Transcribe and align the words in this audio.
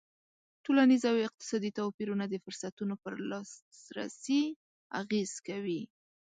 ټولنیز 0.65 1.01
او 1.11 1.15
اقتصادي 1.27 1.71
توپیرونه 1.79 2.25
د 2.27 2.35
فرصتونو 2.43 2.95
پر 3.03 3.13
لاسرسی 3.29 4.41
اغېز 5.01 5.31
کوي. 5.47 5.81